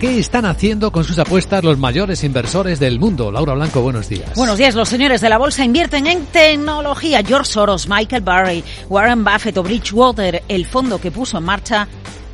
[0.00, 3.32] ¿Qué están haciendo con sus apuestas los mayores inversores del mundo?
[3.32, 4.32] Laura Blanco, buenos días.
[4.36, 4.76] Buenos días.
[4.76, 7.20] Los señores de la bolsa invierten en tecnología.
[7.26, 11.88] George Soros, Michael Burry, Warren Buffett o Bridgewater, el fondo que puso en marcha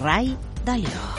[0.00, 1.17] Ray Dalio.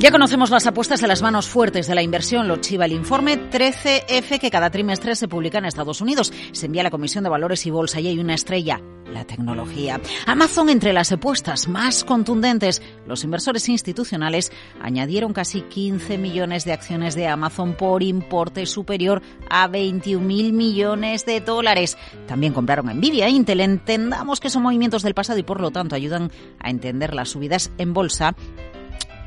[0.00, 2.48] Ya conocemos las apuestas de las manos fuertes de la inversión.
[2.48, 6.32] Lo chiva el informe 13F que cada trimestre se publica en Estados Unidos.
[6.52, 8.80] Se envía a la Comisión de Valores y Bolsa y hay una estrella,
[9.12, 10.00] la tecnología.
[10.24, 12.80] Amazon entre las apuestas más contundentes.
[13.06, 14.50] Los inversores institucionales
[14.80, 21.26] añadieron casi 15 millones de acciones de Amazon por importe superior a 21 mil millones
[21.26, 21.98] de dólares.
[22.26, 23.60] También compraron Nvidia e Intel.
[23.60, 27.70] Entendamos que son movimientos del pasado y por lo tanto ayudan a entender las subidas
[27.76, 28.34] en bolsa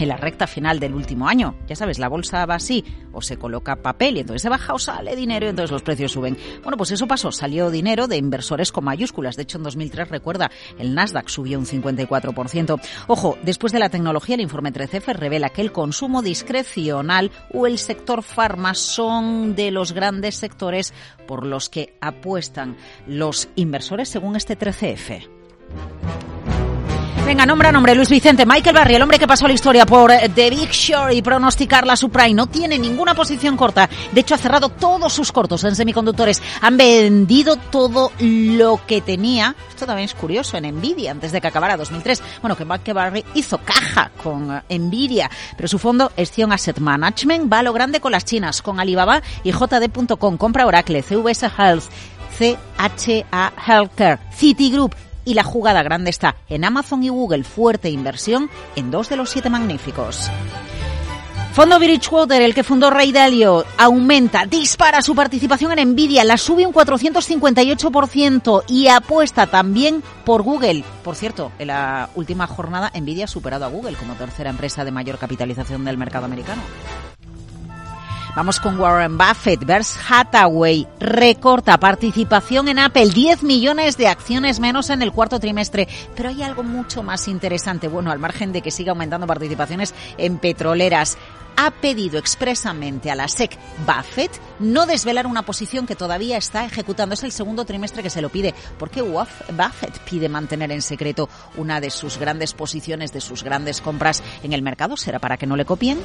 [0.03, 1.55] en la recta final del último año.
[1.67, 4.79] Ya sabes, la bolsa va así, o se coloca papel y entonces se baja o
[4.79, 6.37] sale dinero y entonces los precios suben.
[6.61, 9.35] Bueno, pues eso pasó, salió dinero de inversores con mayúsculas.
[9.35, 12.81] De hecho, en 2003, recuerda, el Nasdaq subió un 54%.
[13.07, 17.77] Ojo, después de la tecnología, el informe 13F revela que el consumo discrecional o el
[17.77, 20.93] sector farma son de los grandes sectores
[21.27, 25.42] por los que apuestan los inversores según este 13F.
[27.33, 28.45] Venga, nombra nombre, Luis Vicente.
[28.45, 31.87] Michael Barry, el hombre que pasó la historia por eh, The Big Short y pronosticar
[31.87, 32.35] la subprime.
[32.35, 33.89] No tiene ninguna posición corta.
[34.11, 36.43] De hecho, ha cerrado todos sus cortos en semiconductores.
[36.61, 39.55] Han vendido todo lo que tenía.
[39.67, 42.21] Esto también es curioso, en Nvidia, antes de que acabara 2003.
[42.39, 46.77] Bueno, que Michael Barry hizo caja con eh, Nvidia, pero su fondo es Zion Asset
[46.77, 47.51] Management.
[47.51, 50.37] Va a lo grande con las chinas, con Alibaba y JD.com.
[50.37, 51.85] Compra Oracle, CVS Health,
[52.37, 54.93] CHA Healthcare, Citigroup
[55.25, 59.29] y la jugada grande está en Amazon y Google, fuerte inversión en dos de los
[59.29, 60.29] siete magníficos.
[61.53, 66.65] Fondo Bridgewater, el que fundó Ray Dalio, aumenta, dispara su participación en Nvidia, la sube
[66.65, 70.83] un 458% y apuesta también por Google.
[71.03, 74.89] Por cierto, en la última jornada Nvidia ha superado a Google como tercera empresa de
[74.89, 76.63] mayor capitalización del mercado americano.
[78.35, 79.63] Vamos con Warren Buffett.
[79.63, 85.87] Berkshire Hathaway recorta participación en Apple, 10 millones de acciones menos en el cuarto trimestre.
[86.15, 87.87] Pero hay algo mucho más interesante.
[87.87, 91.15] Bueno, al margen de que siga aumentando participaciones en petroleras
[91.55, 93.55] ha pedido expresamente a la SEC
[93.85, 97.13] Buffett no desvelar una posición que todavía está ejecutando.
[97.13, 98.55] Es el segundo trimestre que se lo pide.
[98.79, 103.79] ¿Por qué Buffett pide mantener en secreto una de sus grandes posiciones, de sus grandes
[103.79, 104.97] compras en el mercado?
[104.97, 105.99] ¿Será para que no le copien?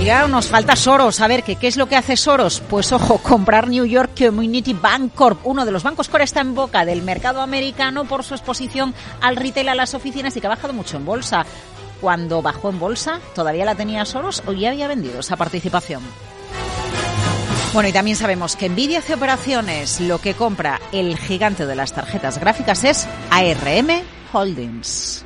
[0.00, 1.20] Y nos falta Soros.
[1.20, 2.62] A ver, ¿qué, ¿qué es lo que hace Soros?
[2.68, 5.44] Pues ojo, comprar New York Community Bank Corp.
[5.44, 8.94] Uno de los bancos que ahora está en boca del mercado americano por su exposición
[9.20, 11.44] al retail, a las oficinas y que ha bajado mucho en bolsa.
[12.00, 16.02] Cuando bajó en bolsa, ¿todavía la tenía Soros o ya había vendido esa participación?
[17.72, 20.00] Bueno, y también sabemos que Nvidia hace operaciones.
[20.00, 24.02] Lo que compra el gigante de las tarjetas gráficas es ARM
[24.32, 25.25] Holdings.